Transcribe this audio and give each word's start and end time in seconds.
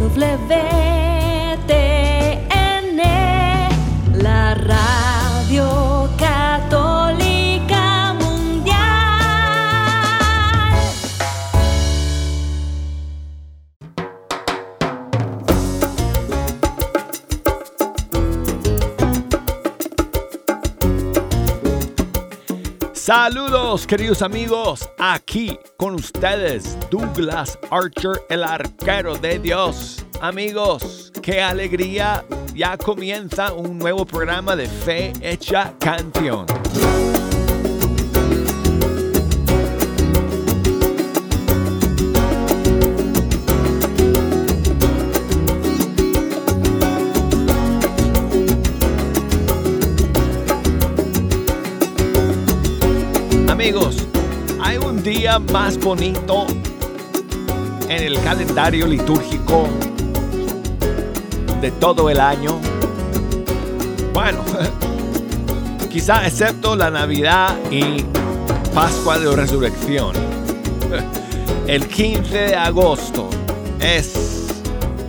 of 0.00 0.16
living. 0.16 0.99
Saludos 23.12 23.88
queridos 23.88 24.22
amigos, 24.22 24.88
aquí 24.96 25.58
con 25.76 25.96
ustedes 25.96 26.78
Douglas 26.92 27.58
Archer, 27.68 28.22
el 28.28 28.44
arquero 28.44 29.16
de 29.18 29.40
Dios. 29.40 30.06
Amigos, 30.20 31.10
qué 31.20 31.42
alegría, 31.42 32.24
ya 32.54 32.76
comienza 32.76 33.52
un 33.52 33.80
nuevo 33.80 34.06
programa 34.06 34.54
de 34.54 34.68
Fe 34.68 35.12
Hecha 35.22 35.74
Canción. 35.80 36.46
Amigos, 53.60 54.06
hay 54.58 54.78
un 54.78 55.02
día 55.02 55.38
más 55.38 55.78
bonito 55.78 56.46
en 57.90 58.02
el 58.04 58.18
calendario 58.22 58.86
litúrgico 58.86 59.68
de 61.60 61.70
todo 61.72 62.08
el 62.08 62.20
año. 62.20 62.58
Bueno, 64.14 64.42
quizá 65.90 66.26
excepto 66.26 66.74
la 66.74 66.90
Navidad 66.90 67.54
y 67.70 68.02
Pascua 68.72 69.18
de 69.18 69.36
Resurrección. 69.36 70.14
El 71.66 71.86
15 71.86 72.34
de 72.34 72.56
agosto 72.56 73.28
es, 73.78 74.48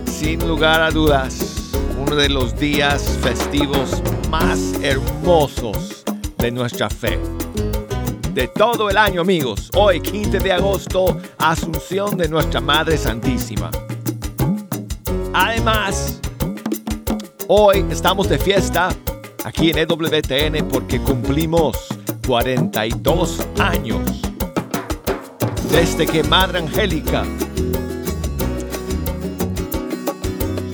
sin 0.04 0.46
lugar 0.46 0.82
a 0.82 0.90
dudas, 0.90 1.72
uno 1.98 2.14
de 2.16 2.28
los 2.28 2.54
días 2.58 3.18
festivos 3.22 4.02
más 4.28 4.74
hermosos 4.82 6.04
de 6.36 6.50
nuestra 6.50 6.90
fe 6.90 7.18
de 8.34 8.48
todo 8.48 8.88
el 8.88 8.96
año, 8.96 9.20
amigos. 9.20 9.70
Hoy, 9.76 10.00
15 10.00 10.38
de 10.38 10.52
agosto, 10.52 11.18
Asunción 11.38 12.16
de 12.16 12.28
Nuestra 12.28 12.60
Madre 12.60 12.96
Santísima. 12.96 13.70
Además, 15.34 16.18
hoy 17.48 17.84
estamos 17.90 18.28
de 18.28 18.38
fiesta 18.38 18.88
aquí 19.44 19.70
en 19.70 19.78
EWTN 19.78 20.68
porque 20.68 21.00
cumplimos 21.00 21.88
42 22.26 23.46
años 23.58 24.00
desde 25.70 26.06
que 26.06 26.22
Madre 26.22 26.60
Angélica 26.60 27.24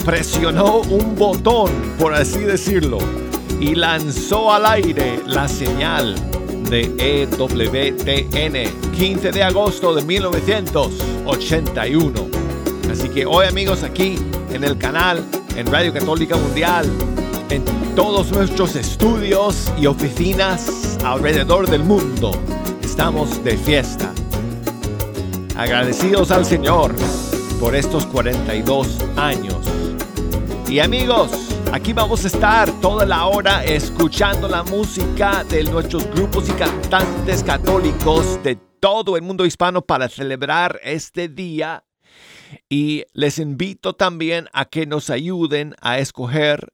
presionó 0.05 0.79
un 0.79 1.17
botón, 1.17 1.71
por 1.99 2.15
así 2.15 2.41
decirlo, 2.41 2.99
y 3.61 3.75
lanzó 3.75 4.53
al 4.53 4.67
aire 4.67 5.21
la 5.27 5.49
señal 5.49 6.15
de 6.71 6.95
EWTN, 6.99 8.91
15 8.93 9.33
de 9.33 9.43
agosto 9.43 9.95
de 9.95 10.03
1981. 10.03 12.29
Así 12.91 13.09
que 13.09 13.25
hoy 13.25 13.47
amigos 13.47 13.83
aquí 13.83 14.19
en 14.53 14.65
el 14.65 14.77
canal, 14.77 15.25
en 15.57 15.67
Radio 15.67 15.91
Católica 15.93 16.37
Mundial, 16.37 16.85
en 17.49 17.65
todos 17.95 18.31
nuestros 18.33 18.77
estudios 18.77 19.73
y 19.79 19.87
oficinas 19.87 20.99
alrededor 21.05 21.71
del 21.71 21.85
mundo, 21.85 22.33
estamos 22.83 23.43
de 23.43 23.57
fiesta. 23.57 24.13
Agradecidos 25.57 26.31
al 26.31 26.45
Señor 26.45 26.95
por 27.61 27.75
estos 27.75 28.05
42 28.07 28.99
años. 29.17 29.57
Y 30.69 30.81
amigos, 30.81 31.48
Aquí 31.71 31.93
vamos 31.93 32.25
a 32.25 32.29
estar 32.29 32.81
toda 32.81 33.05
la 33.05 33.27
hora 33.27 33.63
escuchando 33.63 34.49
la 34.49 34.63
música 34.63 35.45
de 35.45 35.65
nuestros 35.65 36.11
grupos 36.11 36.49
y 36.49 36.53
cantantes 36.53 37.45
católicos 37.45 38.43
de 38.43 38.57
todo 38.81 39.19
el 39.19 39.23
mundo 39.23 39.45
hispano 39.45 39.83
para 39.83 40.09
celebrar 40.09 40.81
este 40.83 41.29
día. 41.29 41.85
Y 42.71 43.05
les 43.13 43.39
invito 43.39 43.95
también 43.95 44.49
a 44.55 44.65
que 44.65 44.87
nos 44.87 45.11
ayuden 45.11 45.75
a 45.83 45.99
escoger 45.99 46.73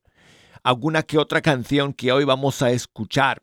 alguna 0.62 1.02
que 1.02 1.18
otra 1.18 1.42
canción 1.42 1.92
que 1.92 2.12
hoy 2.12 2.24
vamos 2.24 2.62
a 2.62 2.70
escuchar. 2.70 3.42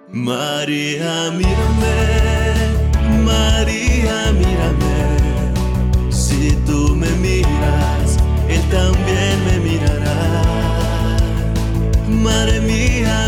María, 0.08 1.30
mírame, 1.32 2.05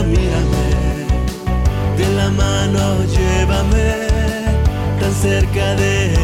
Mírame, 0.07 0.69
de 1.97 2.07
la 2.17 2.31
mano 2.31 3.05
llévame 3.05 4.09
tan 5.01 5.13
cerca 5.13 5.75
de 5.77 6.18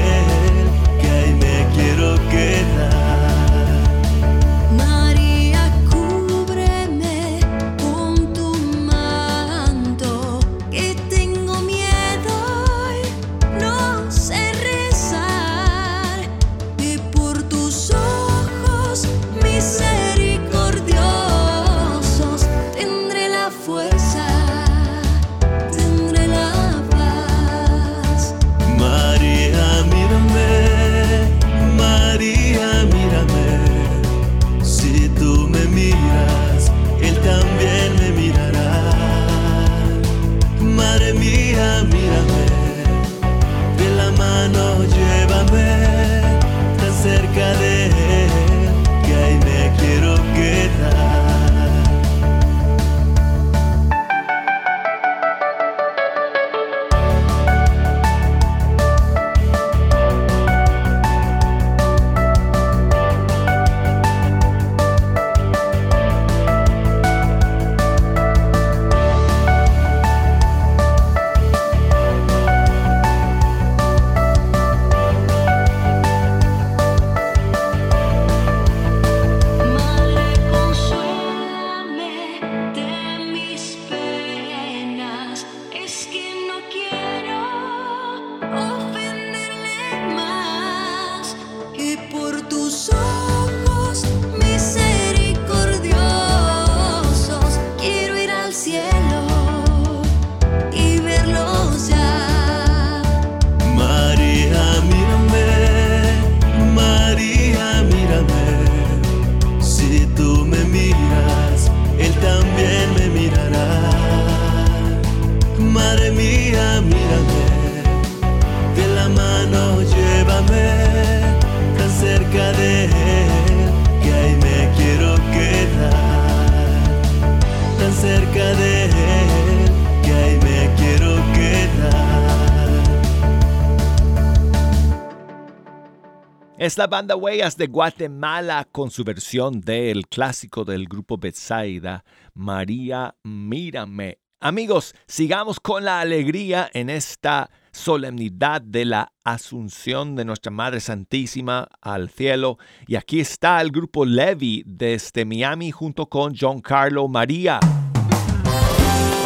La 136.77 136.87
banda 136.89 137.15
Huellas 137.15 137.57
de 137.57 137.69
Guatemala 137.69 138.67
con 138.73 138.91
su 138.91 139.05
versión 139.05 139.61
del 139.61 140.09
clásico 140.09 140.65
del 140.65 140.87
grupo 140.87 141.17
Betsaida, 141.17 142.05
María 142.33 143.15
Mírame. 143.23 144.19
Amigos, 144.41 144.95
sigamos 145.07 145.61
con 145.61 145.85
la 145.85 146.01
alegría 146.01 146.69
en 146.73 146.91
esta 146.91 147.51
solemnidad 147.71 148.61
de 148.61 148.87
la 148.87 149.13
asunción 149.23 150.17
de 150.17 150.25
nuestra 150.25 150.51
Madre 150.51 150.81
Santísima 150.81 151.69
al 151.81 152.11
cielo. 152.11 152.59
Y 152.87 152.97
aquí 152.97 153.21
está 153.21 153.61
el 153.61 153.71
grupo 153.71 154.05
Levi 154.05 154.65
desde 154.67 155.25
Miami 155.25 155.71
junto 155.71 156.07
con 156.07 156.35
John 156.39 156.61
Carlo 156.61 157.07
María, 157.09 157.61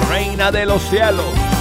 Reina 0.08 0.50
de 0.50 0.66
los 0.66 0.82
cielos. 0.82 1.57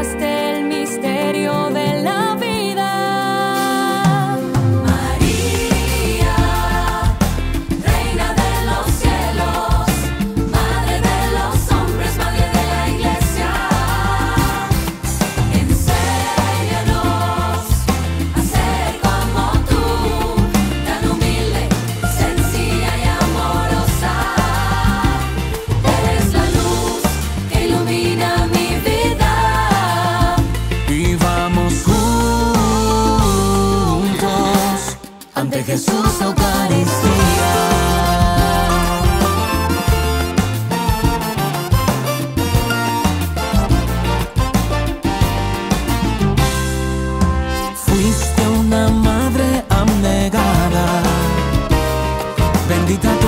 Aceptaste 0.00 0.24
el 0.24 0.39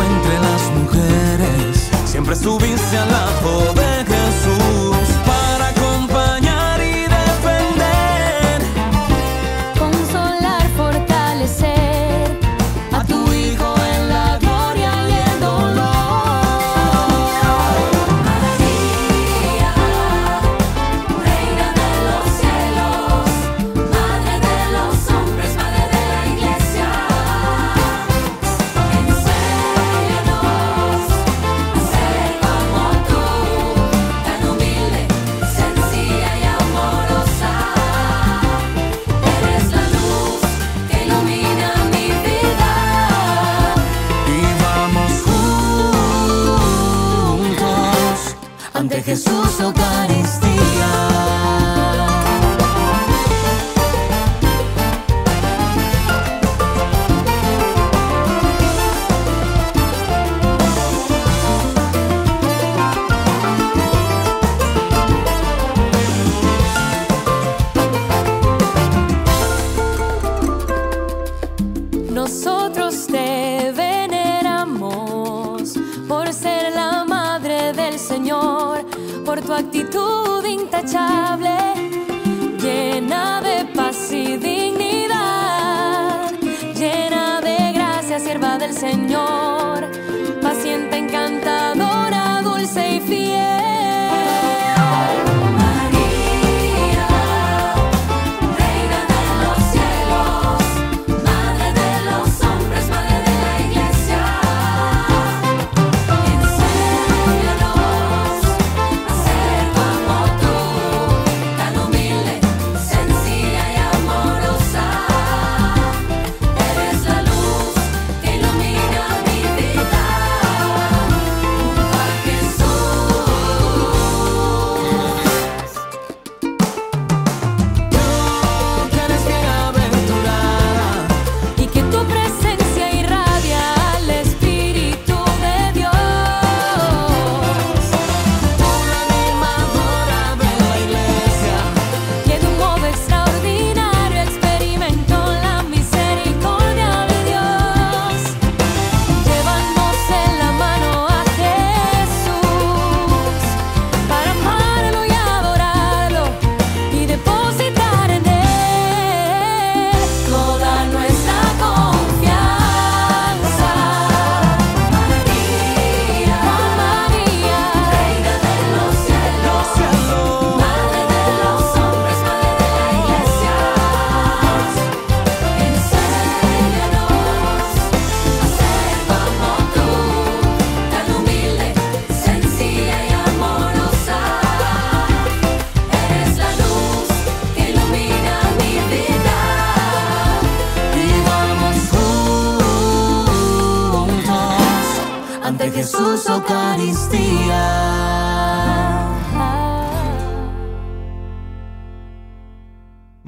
entre 0.05 0.39
las 0.41 0.71
mujeres, 0.73 1.91
siempre 2.05 2.35
estuviste 2.35 2.99
al 2.99 3.11
lado 3.11 3.75
de 3.75 4.02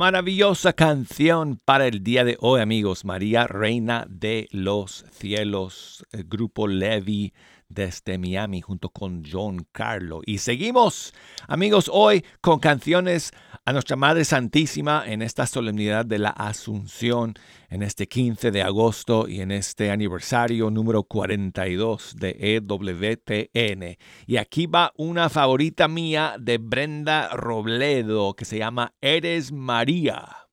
Maravillosa 0.04 0.74
canción 0.74 1.58
para 1.64 1.86
el 1.86 2.04
día 2.04 2.24
de 2.24 2.36
hoy, 2.40 2.60
amigos. 2.60 3.06
María, 3.06 3.46
Reina 3.46 4.04
de 4.06 4.48
los 4.50 5.06
Cielos, 5.12 6.04
el 6.12 6.24
grupo 6.24 6.68
Levi 6.68 7.32
desde 7.74 8.18
Miami 8.18 8.60
junto 8.60 8.88
con 8.88 9.22
John 9.30 9.66
Carlo. 9.72 10.20
Y 10.24 10.38
seguimos, 10.38 11.12
amigos, 11.48 11.90
hoy 11.92 12.24
con 12.40 12.60
canciones 12.60 13.32
a 13.64 13.72
nuestra 13.72 13.96
Madre 13.96 14.24
Santísima 14.24 15.04
en 15.06 15.22
esta 15.22 15.46
solemnidad 15.46 16.06
de 16.06 16.18
la 16.18 16.30
Asunción, 16.30 17.34
en 17.70 17.82
este 17.82 18.06
15 18.06 18.50
de 18.50 18.62
agosto 18.62 19.26
y 19.26 19.40
en 19.40 19.50
este 19.50 19.90
aniversario 19.90 20.70
número 20.70 21.02
42 21.02 22.16
de 22.16 22.36
EWTN. 22.56 23.96
Y 24.26 24.36
aquí 24.36 24.66
va 24.66 24.92
una 24.96 25.28
favorita 25.28 25.88
mía 25.88 26.36
de 26.38 26.58
Brenda 26.58 27.30
Robledo 27.30 28.34
que 28.34 28.44
se 28.44 28.58
llama 28.58 28.94
Eres 29.00 29.50
María. 29.50 30.43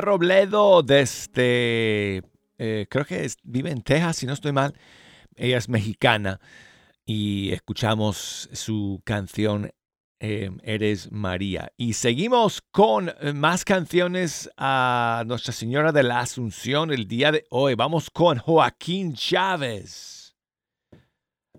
Robledo 0.00 0.82
desde, 0.82 2.22
eh, 2.58 2.86
creo 2.88 3.04
que 3.04 3.28
vive 3.42 3.70
en 3.70 3.82
Texas, 3.82 4.16
si 4.16 4.26
no 4.26 4.32
estoy 4.32 4.52
mal. 4.52 4.74
Ella 5.36 5.58
es 5.58 5.68
mexicana 5.68 6.40
y 7.04 7.52
escuchamos 7.52 8.48
su 8.52 9.00
canción 9.04 9.70
eh, 10.20 10.50
Eres 10.62 11.12
María. 11.12 11.72
Y 11.76 11.92
seguimos 11.92 12.60
con 12.72 13.08
eh, 13.08 13.32
más 13.32 13.64
canciones 13.64 14.50
a 14.56 15.22
Nuestra 15.26 15.52
Señora 15.52 15.92
de 15.92 16.02
la 16.02 16.20
Asunción 16.20 16.92
el 16.92 17.06
día 17.06 17.30
de 17.30 17.46
hoy. 17.50 17.74
Vamos 17.76 18.10
con 18.10 18.38
Joaquín 18.38 19.14
Chávez. 19.14 20.34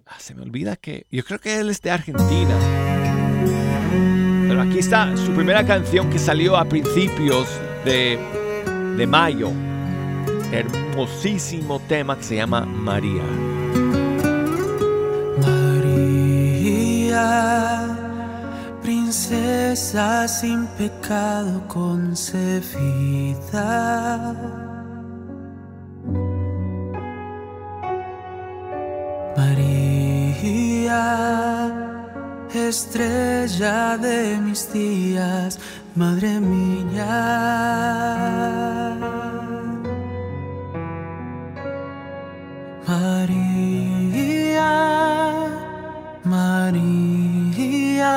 ah, 0.05 0.19
se 0.19 0.35
me 0.35 0.41
olvida 0.41 0.75
que, 0.75 1.05
yo 1.09 1.23
creo 1.23 1.39
que 1.39 1.59
él 1.59 1.69
es 1.69 1.81
de 1.81 1.91
Argentina. 1.91 2.59
Pero 4.47 4.61
aquí 4.61 4.79
está 4.79 5.15
su 5.15 5.31
primera 5.33 5.65
canción 5.65 6.09
que 6.09 6.19
salió 6.19 6.57
a 6.57 6.65
principios 6.65 7.47
de, 7.85 8.19
de 8.97 9.07
mayo. 9.07 9.51
Hermosísimo 10.51 11.79
tema 11.87 12.17
que 12.17 12.23
se 12.23 12.35
llama 12.37 12.61
María. 12.65 13.23
María, 15.41 17.19
princesa 18.81 20.27
sin 20.27 20.65
pecado 20.77 21.67
concebida. 21.67 22.49
María, 29.37 31.03
estrella 32.53 33.97
de 33.97 34.37
mis 34.37 34.73
días, 34.73 35.59
madre 35.99 36.39
mía. 36.39 37.13
María, 42.87 44.71
María, 46.23 48.15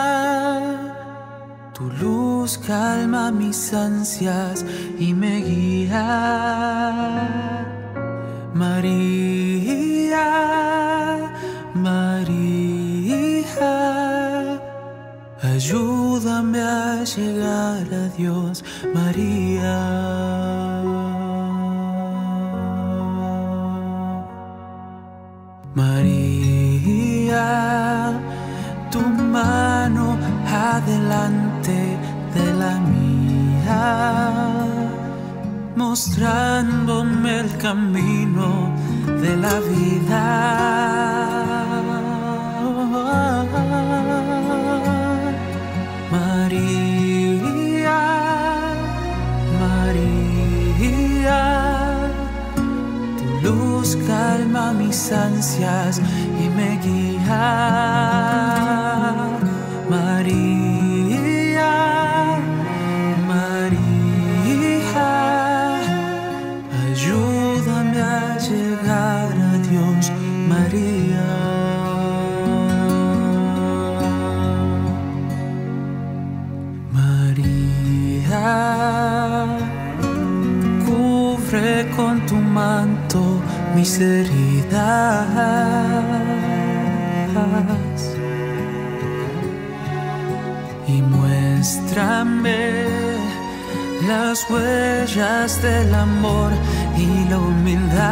tu 1.74 1.84
luz 2.00 2.50
calma 2.58 3.32
mis 3.32 3.74
ansias 3.74 4.64
y 4.98 5.12
me 5.12 5.34
guía. 5.48 6.06
María, 8.54 10.26
ayúdame 15.62 16.60
a 16.60 17.04
llegar 17.04 17.86
a 17.94 18.08
Dios, 18.16 18.64
María. 18.92 19.78
María, 25.74 27.50
tu 28.90 29.00
mano 29.00 30.18
adelante 30.48 31.96
de 32.34 32.46
la 32.54 32.80
mía, 32.94 33.84
mostrándome 35.76 37.40
el 37.40 37.56
camino 37.58 38.74
de 39.22 39.36
la 39.36 39.60
vida. 39.60 41.51
Luz 53.82 53.96
calma 54.06 54.72
mis 54.72 55.10
ansias 55.12 56.00
y 56.42 56.48
me 56.56 56.78
guía. 56.84 57.42
María, 59.90 61.72
María, 63.32 65.10
ayúdame 66.84 68.00
a 68.00 68.38
llegar 68.48 69.32
a 69.50 69.52
Dios, 69.68 70.12
María. 70.52 71.28
María, 76.98 78.44
cubre 80.86 81.90
con 81.96 82.14
tu 82.26 82.36
manto 82.36 83.41
mis 83.74 83.98
heridas 83.98 85.26
y 90.86 91.02
muéstrame 91.02 92.86
las 94.06 94.48
huellas 94.50 95.62
del 95.62 95.94
amor 95.94 96.50
y 96.96 97.24
la 97.30 97.38
humildad. 97.38 98.02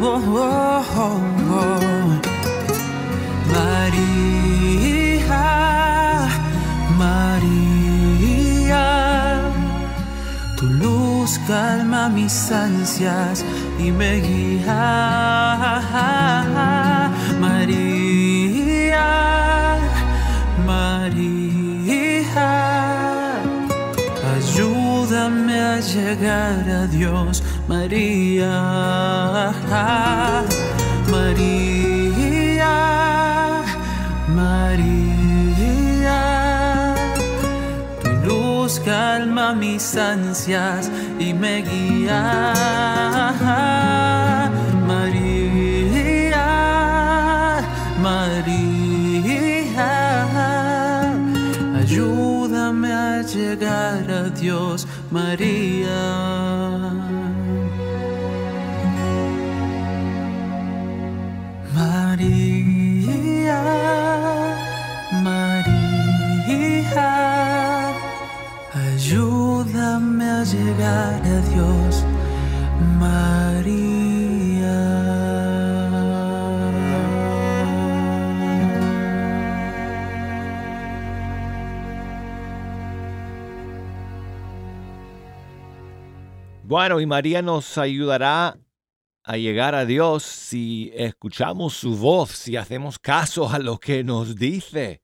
Oh, 0.00 0.20
oh, 0.34 0.82
oh, 0.98 1.20
María, 3.52 5.32
calma 11.46 12.08
mis 12.08 12.50
ansias 12.50 13.44
y 13.78 13.90
me 13.90 14.20
guía. 14.20 15.82
María, 17.40 19.08
María, 20.66 22.50
ayúdame 24.36 25.60
a 25.60 25.80
llegar 25.80 26.68
a 26.68 26.86
Dios, 26.86 27.42
María. 27.68 29.52
María, 31.10 32.74
María, 34.34 36.20
tu 38.02 38.10
luz 38.26 38.80
calma 38.80 39.54
mis 39.54 39.96
ansias 39.96 40.90
y 41.28 41.34
me 41.34 41.62
guía. 41.62 42.22
María, 44.86 46.46
María, 48.06 48.72
ayúdame 51.80 52.92
a 52.92 53.22
llegar 53.22 54.10
a 54.10 54.22
Dios, 54.30 54.86
María. 55.10 56.21
Llegar 70.44 71.22
a 71.24 71.40
Dios, 71.50 72.04
Bueno, 86.64 87.00
y 87.00 87.06
María 87.06 87.42
nos 87.42 87.76
ayudará 87.76 88.58
a 89.24 89.36
llegar 89.36 89.74
a 89.74 89.84
Dios 89.84 90.22
si 90.22 90.90
escuchamos 90.94 91.74
su 91.74 91.98
voz, 91.98 92.30
si 92.30 92.56
hacemos 92.56 92.98
caso 92.98 93.50
a 93.50 93.58
lo 93.58 93.78
que 93.78 94.02
nos 94.02 94.36
dice. 94.36 95.02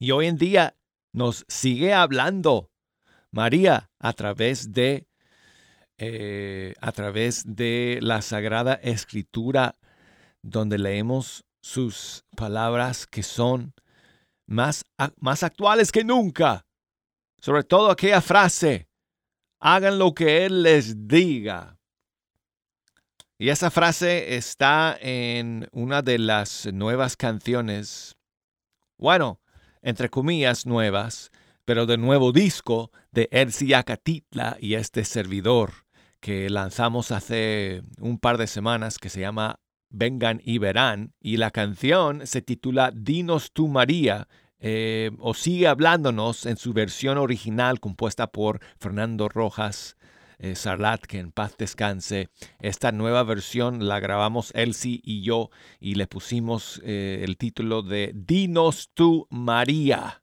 Y 0.00 0.10
hoy 0.10 0.26
en 0.26 0.36
día 0.36 0.76
nos 1.12 1.44
sigue 1.46 1.94
hablando 1.94 2.72
María 3.36 3.90
a 3.98 4.14
través 4.14 4.72
de 4.72 5.06
eh, 5.98 6.74
a 6.80 6.90
través 6.92 7.44
de 7.46 7.98
la 8.00 8.22
Sagrada 8.22 8.74
Escritura, 8.74 9.76
donde 10.42 10.78
leemos 10.78 11.44
sus 11.60 12.24
palabras 12.34 13.06
que 13.06 13.22
son 13.22 13.74
más, 14.46 14.84
más 15.18 15.42
actuales 15.42 15.92
que 15.92 16.02
nunca. 16.02 16.66
Sobre 17.38 17.62
todo 17.62 17.90
aquella 17.90 18.22
frase, 18.22 18.88
hagan 19.60 19.98
lo 19.98 20.14
que 20.14 20.46
Él 20.46 20.62
les 20.62 21.06
diga. 21.06 21.78
Y 23.38 23.50
esa 23.50 23.70
frase 23.70 24.36
está 24.36 24.96
en 24.98 25.68
una 25.72 26.00
de 26.00 26.18
las 26.18 26.66
nuevas 26.72 27.16
canciones, 27.16 28.16
bueno, 28.96 29.40
entre 29.82 30.08
comillas 30.08 30.64
nuevas, 30.64 31.30
pero 31.66 31.84
de 31.84 31.98
nuevo 31.98 32.32
disco 32.32 32.92
de 33.10 33.28
Elsie 33.32 33.74
Acatitla 33.74 34.56
y 34.60 34.74
este 34.74 35.04
servidor 35.04 35.72
que 36.20 36.48
lanzamos 36.48 37.10
hace 37.10 37.82
un 38.00 38.18
par 38.18 38.38
de 38.38 38.46
semanas 38.46 38.98
que 38.98 39.10
se 39.10 39.20
llama 39.20 39.58
Vengan 39.90 40.40
y 40.44 40.58
Verán. 40.58 41.12
Y 41.20 41.36
la 41.36 41.50
canción 41.50 42.26
se 42.26 42.40
titula 42.40 42.92
Dinos 42.94 43.50
tú 43.52 43.66
María 43.68 44.28
eh, 44.60 45.10
o 45.18 45.34
sigue 45.34 45.66
hablándonos 45.66 46.46
en 46.46 46.56
su 46.56 46.72
versión 46.72 47.18
original 47.18 47.80
compuesta 47.80 48.28
por 48.28 48.60
Fernando 48.78 49.28
Rojas 49.28 49.96
eh, 50.38 50.54
que 51.08 51.18
en 51.18 51.32
paz 51.32 51.56
descanse. 51.58 52.28
Esta 52.60 52.92
nueva 52.92 53.24
versión 53.24 53.88
la 53.88 53.98
grabamos 53.98 54.52
Elsie 54.54 55.00
y 55.02 55.22
yo 55.22 55.50
y 55.80 55.96
le 55.96 56.06
pusimos 56.06 56.80
eh, 56.84 57.22
el 57.24 57.36
título 57.36 57.82
de 57.82 58.12
Dinos 58.14 58.90
tú 58.94 59.26
María. 59.30 60.22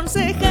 aconsejar. 0.00 0.49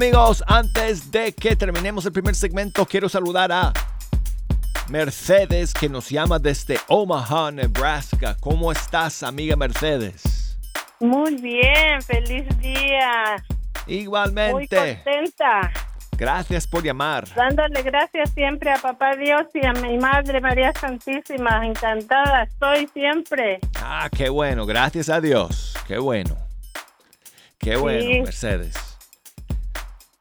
Amigos, 0.00 0.42
antes 0.46 1.10
de 1.10 1.30
que 1.34 1.54
terminemos 1.54 2.06
el 2.06 2.12
primer 2.12 2.34
segmento, 2.34 2.86
quiero 2.86 3.06
saludar 3.06 3.52
a 3.52 3.70
Mercedes 4.88 5.74
que 5.74 5.90
nos 5.90 6.08
llama 6.08 6.38
desde 6.38 6.78
Omaha, 6.88 7.50
Nebraska. 7.50 8.34
¿Cómo 8.40 8.72
estás, 8.72 9.22
amiga 9.22 9.56
Mercedes? 9.56 10.56
Muy 11.00 11.34
bien, 11.36 12.00
feliz 12.00 12.46
día. 12.60 13.44
Igualmente. 13.86 14.54
Muy 14.54 14.68
contenta. 14.68 15.70
Gracias 16.16 16.66
por 16.66 16.82
llamar. 16.82 17.28
Dándole 17.34 17.82
gracias 17.82 18.30
siempre 18.30 18.72
a 18.72 18.78
Papá 18.78 19.16
Dios 19.16 19.48
y 19.52 19.66
a 19.66 19.74
mi 19.74 19.98
Madre 19.98 20.40
María 20.40 20.72
Santísima. 20.72 21.66
Encantada 21.66 22.44
estoy 22.44 22.88
siempre. 22.94 23.60
Ah, 23.78 24.08
qué 24.10 24.30
bueno. 24.30 24.64
Gracias 24.64 25.10
a 25.10 25.20
Dios. 25.20 25.76
Qué 25.86 25.98
bueno. 25.98 26.38
Qué 27.58 27.76
bueno, 27.76 28.24
Mercedes. 28.24 28.89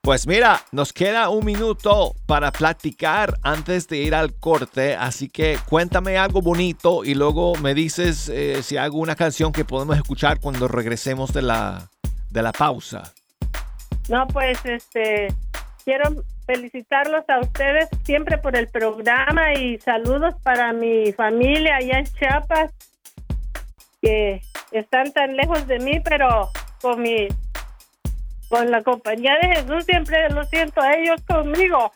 Pues 0.01 0.27
mira, 0.27 0.61
nos 0.71 0.93
queda 0.93 1.29
un 1.29 1.43
minuto 1.43 2.15
para 2.25 2.53
platicar 2.53 3.33
antes 3.43 3.87
de 3.89 3.97
ir 3.97 4.15
al 4.15 4.33
corte, 4.33 4.95
así 4.95 5.27
que 5.27 5.57
cuéntame 5.67 6.17
algo 6.17 6.41
bonito 6.41 7.03
y 7.03 7.15
luego 7.15 7.55
me 7.55 7.73
dices 7.73 8.29
eh, 8.29 8.63
si 8.63 8.77
hago 8.77 8.97
una 8.97 9.15
canción 9.15 9.51
que 9.51 9.65
podemos 9.65 9.97
escuchar 9.97 10.39
cuando 10.39 10.69
regresemos 10.69 11.33
de 11.33 11.41
la, 11.41 11.89
de 12.29 12.41
la 12.41 12.53
pausa. 12.53 13.13
No, 14.07 14.25
pues 14.27 14.57
este, 14.65 15.27
quiero 15.83 16.23
felicitarlos 16.47 17.25
a 17.27 17.41
ustedes 17.41 17.89
siempre 18.03 18.37
por 18.37 18.55
el 18.55 18.69
programa 18.69 19.53
y 19.53 19.79
saludos 19.79 20.33
para 20.41 20.71
mi 20.71 21.11
familia 21.11 21.75
allá 21.75 21.99
en 21.99 22.05
Chiapas, 22.05 22.71
que 24.01 24.41
están 24.71 25.11
tan 25.11 25.35
lejos 25.35 25.67
de 25.67 25.79
mí, 25.79 25.99
pero 25.99 26.49
con 26.81 27.01
mi 27.01 27.27
con 28.49 28.69
la 28.69 28.83
compañía 28.83 29.33
de 29.41 29.55
Jesús 29.55 29.85
siempre 29.85 30.29
lo 30.31 30.43
siento 30.45 30.81
a 30.81 30.93
ellos 30.93 31.21
conmigo. 31.27 31.91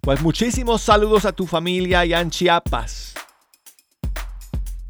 Pues 0.00 0.22
muchísimos 0.22 0.80
saludos 0.80 1.26
a 1.26 1.32
tu 1.32 1.46
familia 1.46 2.00
allá 2.00 2.20
en 2.20 2.30
Chiapas. 2.30 3.14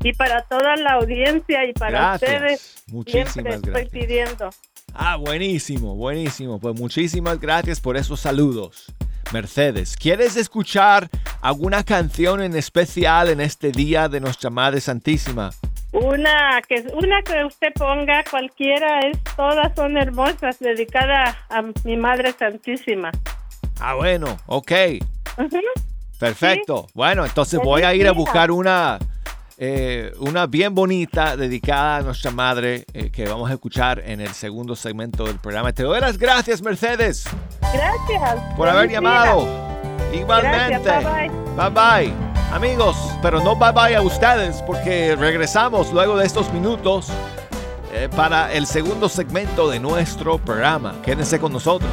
Y 0.02 0.12
para 0.12 0.42
toda 0.42 0.76
la 0.76 0.92
audiencia 0.92 1.66
y 1.66 1.72
para 1.72 2.14
ustedes. 2.14 2.85
Muchísimas 2.87 3.33
siempre 3.33 3.54
estoy 3.54 3.87
pidiendo. 3.88 4.50
Ah, 4.94 5.16
buenísimo, 5.16 5.94
buenísimo. 5.94 6.61
Pues 6.61 6.78
muchísimas 6.78 7.40
gracias 7.40 7.80
por 7.80 7.96
esos 7.96 8.20
saludos. 8.20 8.87
Mercedes, 9.33 9.96
¿quieres 9.96 10.37
escuchar 10.37 11.09
alguna 11.40 11.85
canción 11.85 12.42
en 12.42 12.56
especial 12.56 13.28
en 13.28 13.40
este 13.40 13.70
día 13.70 14.09
de 14.09 14.20
nuestra 14.20 14.50
Madre 14.50 14.80
Santísima? 14.80 15.50
Una 15.92 16.62
que 16.68 16.85
una 16.94 17.20
que 17.22 17.44
usted 17.44 17.72
ponga, 17.74 18.22
cualquiera, 18.31 19.00
es 19.00 19.18
todas 19.37 19.74
son 19.74 19.96
hermosas, 19.96 20.59
dedicada 20.61 21.37
a 21.48 21.62
mi 21.85 21.96
Madre 21.96 22.33
Santísima. 22.33 23.11
Ah, 23.81 23.94
bueno, 23.94 24.37
ok. 24.46 24.72
Perfecto. 26.18 26.87
Bueno, 26.94 27.24
entonces 27.24 27.59
voy 27.62 27.83
a 27.83 27.94
ir 27.94 28.07
a 28.07 28.12
buscar 28.12 28.50
una, 28.50 28.98
eh, 29.57 30.12
una 30.18 30.46
bien 30.46 30.74
bonita 30.74 31.37
dedicada 31.37 31.96
a 31.96 32.03
nuestra 32.03 32.31
madre 32.31 32.85
eh, 32.92 33.11
que 33.11 33.24
vamos 33.24 33.50
a 33.50 33.55
escuchar 33.55 34.00
en 34.05 34.20
el 34.20 34.29
segundo 34.29 34.76
segmento 34.76 35.24
del 35.24 35.38
programa. 35.38 35.72
Te 35.72 35.83
doy 35.83 36.00
las 36.00 36.18
gracias, 36.18 36.62
Mercedes. 36.62 37.24
Gracias. 37.72 38.57
Por 38.57 38.68
haber 38.68 38.90
llamado. 38.90 39.48
Igualmente. 40.12 40.90
bye 41.57 41.70
bye. 41.70 42.29
Amigos, 42.52 42.96
pero 43.22 43.40
no 43.40 43.54
bye 43.54 43.70
bye 43.70 43.94
a 43.94 44.02
ustedes 44.02 44.60
porque 44.62 45.14
regresamos 45.14 45.92
luego 45.92 46.16
de 46.16 46.26
estos 46.26 46.52
minutos 46.52 47.06
eh, 47.92 48.08
para 48.14 48.52
el 48.52 48.66
segundo 48.66 49.08
segmento 49.08 49.70
de 49.70 49.78
nuestro 49.78 50.36
programa. 50.38 50.96
Quédense 51.04 51.38
con 51.38 51.52
nosotros. 51.52 51.88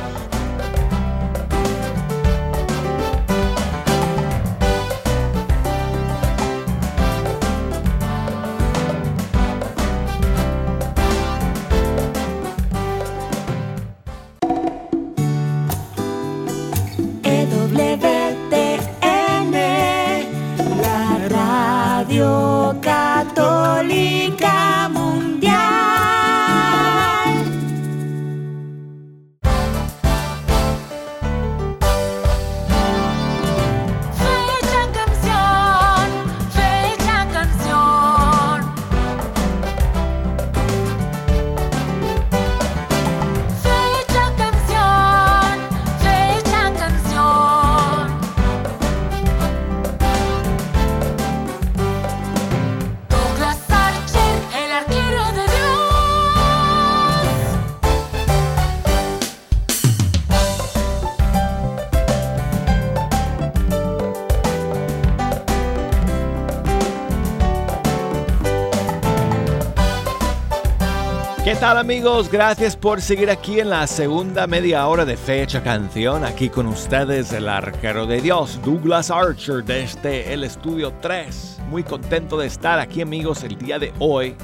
Tal 71.60 71.78
amigos? 71.78 72.30
Gracias 72.30 72.76
por 72.76 73.02
seguir 73.02 73.32
aquí 73.32 73.60
en 73.60 73.72
la 73.72 73.88
segunda 73.88 74.46
media 74.46 74.86
hora 74.86 75.06
de 75.06 75.18
Fecha 75.18 75.64
Canción. 75.64 76.24
Aquí 76.24 76.50
con 76.50 76.68
ustedes 76.68 77.32
el 77.34 77.50
arquero 77.50 78.06
de 78.06 78.22
Dios, 78.22 78.60
Douglas 78.64 79.10
Archer 79.10 79.64
desde 79.64 80.34
el 80.34 80.44
estudio 80.44 80.94
3. 81.02 81.60
Muy 81.70 81.84
contento 81.84 82.38
de 82.38 82.46
estar 82.46 82.80
aquí 82.80 83.02
amigos 83.02 83.44
el 83.44 83.58
día 83.58 83.80
de 83.80 83.92
hoy 83.98 84.36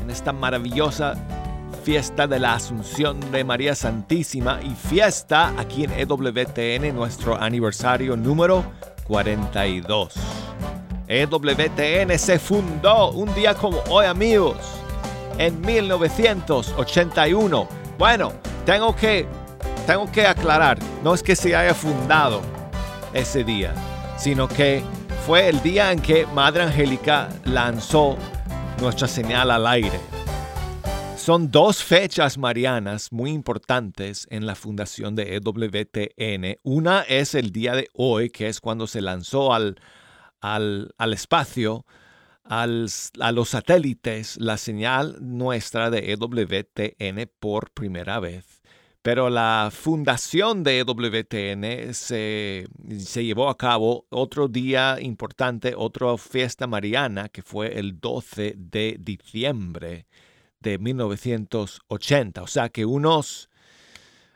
en 0.00 0.10
esta 0.10 0.32
maravillosa 0.32 1.14
fiesta 1.82 2.28
de 2.28 2.38
la 2.38 2.54
Asunción 2.54 3.18
de 3.32 3.42
María 3.42 3.74
Santísima 3.74 4.60
y 4.62 4.70
fiesta 4.70 5.52
aquí 5.58 5.84
en 5.84 5.92
EWTN, 5.92 6.94
nuestro 6.94 7.36
aniversario 7.36 8.16
número 8.16 8.64
42. 9.08 10.14
EWTN 11.08 12.16
se 12.16 12.38
fundó 12.38 13.10
un 13.10 13.34
día 13.34 13.54
como 13.54 13.82
hoy 13.88 14.06
amigos 14.06 14.79
en 15.40 15.60
1981. 15.62 17.68
Bueno, 17.98 18.32
tengo 18.66 18.94
que, 18.94 19.26
tengo 19.86 20.12
que 20.12 20.26
aclarar, 20.26 20.78
no 21.02 21.14
es 21.14 21.22
que 21.22 21.34
se 21.34 21.56
haya 21.56 21.72
fundado 21.74 22.42
ese 23.14 23.42
día, 23.42 23.72
sino 24.18 24.46
que 24.46 24.82
fue 25.26 25.48
el 25.48 25.62
día 25.62 25.92
en 25.92 26.00
que 26.00 26.26
Madre 26.26 26.64
Angélica 26.64 27.30
lanzó 27.44 28.18
nuestra 28.82 29.08
señal 29.08 29.50
al 29.50 29.66
aire. 29.66 29.98
Son 31.16 31.50
dos 31.50 31.82
fechas 31.82 32.36
marianas 32.36 33.10
muy 33.10 33.30
importantes 33.30 34.26
en 34.30 34.44
la 34.44 34.54
fundación 34.54 35.14
de 35.14 35.36
EWTN. 35.36 36.58
Una 36.62 37.00
es 37.02 37.34
el 37.34 37.50
día 37.50 37.74
de 37.74 37.88
hoy, 37.94 38.28
que 38.28 38.48
es 38.48 38.60
cuando 38.60 38.86
se 38.86 39.00
lanzó 39.00 39.54
al, 39.54 39.80
al, 40.42 40.94
al 40.98 41.14
espacio 41.14 41.86
a 42.44 42.66
los 42.66 43.48
satélites 43.48 44.36
la 44.38 44.56
señal 44.56 45.16
nuestra 45.20 45.90
de 45.90 46.12
EWTN 46.12 47.30
por 47.38 47.70
primera 47.70 48.18
vez. 48.20 48.60
Pero 49.02 49.30
la 49.30 49.70
fundación 49.72 50.62
de 50.62 50.80
EWTN 50.80 51.94
se, 51.94 52.66
se 52.98 53.24
llevó 53.24 53.48
a 53.48 53.56
cabo 53.56 54.06
otro 54.10 54.46
día 54.48 54.98
importante, 55.00 55.74
otra 55.74 56.18
fiesta 56.18 56.66
mariana, 56.66 57.30
que 57.30 57.42
fue 57.42 57.78
el 57.78 57.98
12 57.98 58.56
de 58.58 58.96
diciembre 59.00 60.06
de 60.60 60.78
1980. 60.78 62.42
O 62.42 62.46
sea 62.46 62.68
que 62.68 62.84
unos 62.84 63.48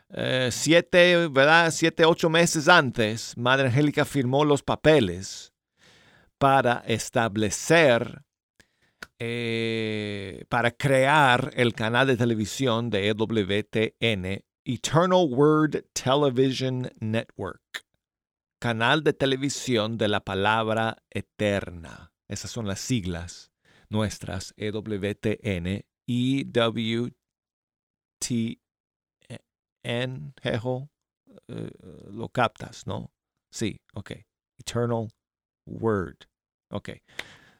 eh, 0.09 0.49
siete, 0.51 1.27
¿verdad? 1.27 1.71
Siete, 1.71 2.05
ocho 2.05 2.29
meses 2.29 2.67
antes, 2.67 3.37
Madre 3.37 3.67
Angélica 3.67 4.05
firmó 4.05 4.45
los 4.45 4.63
papeles 4.63 5.51
para 6.37 6.83
establecer, 6.87 8.23
eh, 9.19 10.45
para 10.49 10.71
crear 10.71 11.51
el 11.55 11.73
canal 11.73 12.07
de 12.07 12.17
televisión 12.17 12.89
de 12.89 13.09
EWTN, 13.09 14.43
Eternal 14.65 15.27
Word 15.29 15.85
Television 15.93 16.91
Network, 16.99 17.85
canal 18.59 19.03
de 19.03 19.13
televisión 19.13 19.97
de 19.97 20.07
la 20.07 20.21
palabra 20.21 20.97
eterna. 21.09 22.11
Esas 22.27 22.51
son 22.51 22.67
las 22.67 22.79
siglas 22.79 23.51
nuestras, 23.89 24.53
EWTN, 24.57 25.85
EWTN, 26.07 27.13
jejo, 30.41 30.89
eh, 31.47 31.69
lo 32.11 32.29
captas, 32.29 32.87
¿no? 32.87 33.11
Sí, 33.51 33.79
ok. 33.93 34.11
Eternal 34.57 35.07
Word. 35.65 36.27
Ok. 36.69 36.89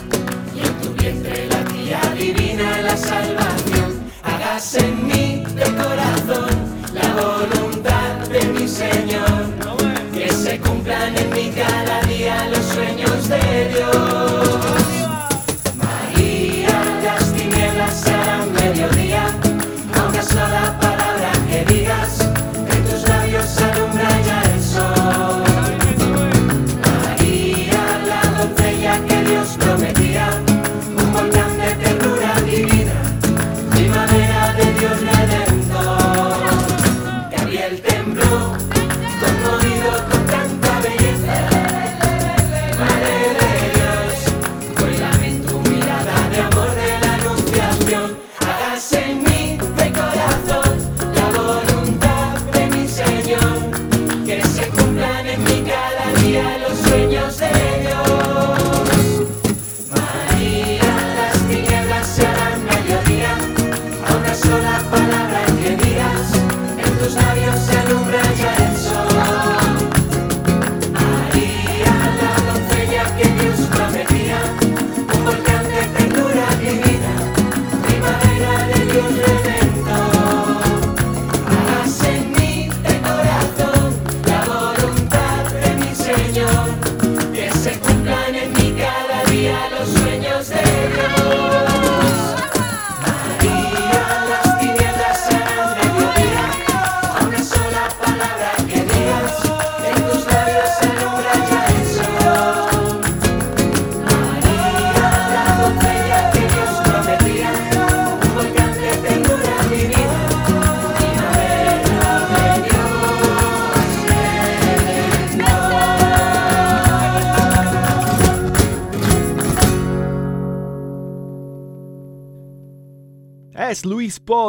y 0.55 0.67
en 0.67 0.81
tu 0.81 0.93
vientre 0.95 1.47
la 1.47 1.65
tía 1.65 2.01
divina 2.17 2.83
la 2.83 2.97
salvación. 2.97 4.11
Hagas 4.23 4.77
en 4.77 5.07
mí 5.07 5.12
voluntad 7.15 8.29
de 8.29 8.45
mi 8.53 8.69
Señor. 8.69 9.43
Que 10.13 10.33
se 10.33 10.59
cumplan 10.61 11.17
en 11.17 11.31
mí 11.31 11.53
cada 11.55 12.03
día 12.03 12.49
los 12.49 12.65
sueños 12.65 13.29
de 13.29 13.69
Dios. 13.69 14.32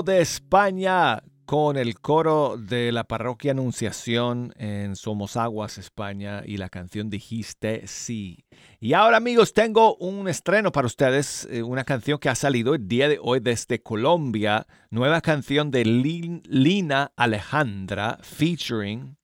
De 0.04 0.22
España 0.22 1.24
con 1.46 1.78
el 1.78 2.00
coro 2.00 2.56
de 2.58 2.92
la 2.92 3.04
parroquia 3.04 3.52
Anunciación 3.52 4.54
en 4.58 4.96
Somosaguas, 4.96 5.78
España 5.78 6.44
y 6.46 6.58
la 6.58 6.70
canción 6.70 7.10
Dijiste 7.10 7.88
sí. 7.88 8.46
Y 8.80 8.94
ahora 8.94 9.18
amigos 9.18 9.54
tengo 9.54 9.96
un 9.98 10.28
estreno 10.28 10.72
para 10.72 10.88
ustedes, 10.88 11.48
eh, 11.52 11.64
una 11.64 11.84
canción 11.84 12.20
que 12.20 12.30
ha 12.30 12.36
salido 12.36 12.76
el 12.76 12.88
día 12.88 13.08
de 13.10 13.20
hoy 13.22 13.40
desde 13.40 13.82
Colombia, 13.82 14.68
nueva 14.90 15.22
canción 15.22 15.72
de 15.72 15.86
Lin- 15.86 16.44
Lina 16.46 17.12
Alejandra 17.16 18.20
featuring 18.22 19.18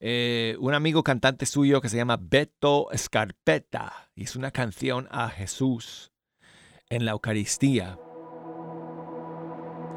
eh, 0.00 0.56
un 0.60 0.72
amigo 0.72 1.02
cantante 1.02 1.44
suyo 1.44 1.80
que 1.82 1.90
se 1.90 1.98
llama 1.98 2.18
Beto 2.18 2.88
Scarpetta. 2.96 4.10
Y 4.14 4.24
es 4.24 4.34
una 4.34 4.50
canción 4.50 5.08
a 5.10 5.28
Jesús 5.28 6.10
en 6.88 7.04
la 7.04 7.12
Eucaristía 7.12 7.98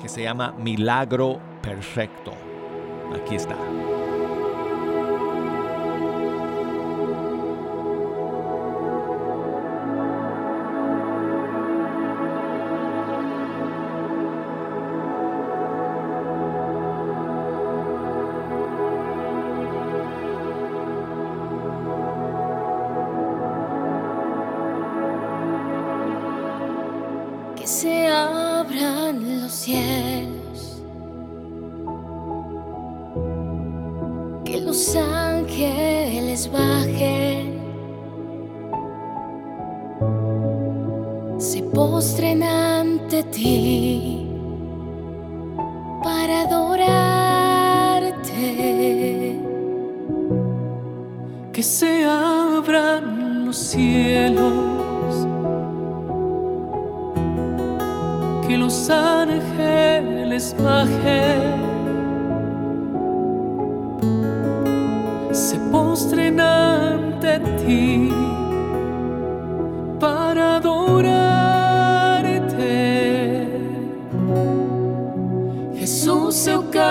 que 0.03 0.09
se 0.09 0.21
llama 0.21 0.53
Milagro 0.59 1.39
Perfecto. 1.61 2.33
Aquí 3.15 3.35
está. 3.35 3.55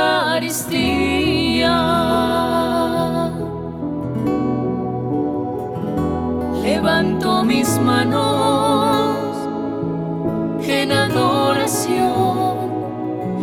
Eucaristía. 0.02 1.78
Levanto 6.62 7.44
mis 7.44 7.78
manos 7.78 9.16
en 10.66 10.92
adoración. 10.92 12.72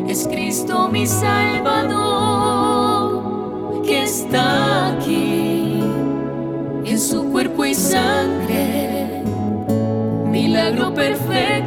Es 0.08 0.28
Cristo 0.28 0.90
mi 0.90 1.06
Salvador 1.06 2.02
que 3.84 4.04
está 4.04 4.94
aquí 4.94 5.84
en 6.86 7.00
su 7.00 7.26
cuerpo 7.32 7.66
y 7.66 7.76
sangre. 7.76 9.24
Milagro 10.26 10.94
perfecto. 10.94 11.59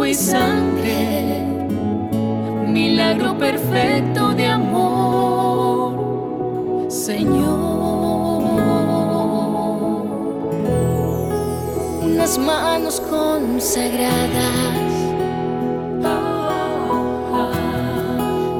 Cuerpo 0.00 0.06
y 0.06 0.14
sangre. 0.14 1.44
Milagro 2.66 3.36
perfecto 3.36 4.32
de 4.34 4.46
amor, 4.46 5.96
Señor. 6.90 8.40
Unas 12.02 12.38
manos 12.38 12.98
consagradas 13.00 14.40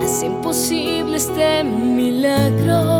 hacen 0.02 0.42
posible 0.42 1.16
este 1.16 1.64
milagro. 1.64 2.99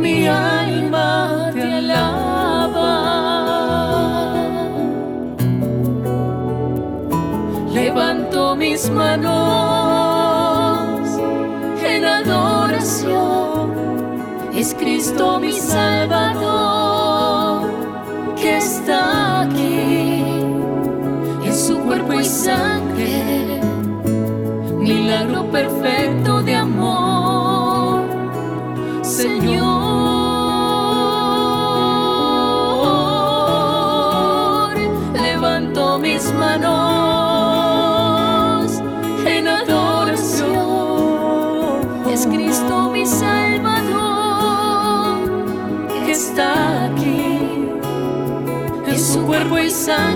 Mi 0.00 0.28
alma 0.28 1.50
te 1.52 1.62
alaba. 1.62 2.92
Levanto 7.74 8.54
mis 8.54 8.88
manos 8.90 9.55
perfecto 25.56 26.42
de 26.42 26.54
amor, 26.54 28.04
Señor. 29.02 29.64
Levanto 35.14 35.98
mis 35.98 36.30
manos 36.34 36.66
en 39.24 39.48
adoración. 39.48 40.56
Es 42.10 42.26
Cristo 42.26 42.90
mi 42.90 43.06
Salvador 43.06 43.86
que 46.04 46.12
está 46.12 46.84
aquí 46.84 47.70
en 48.86 48.98
su 48.98 49.24
cuerpo 49.24 49.58
y 49.58 49.70
sangre 49.70 50.15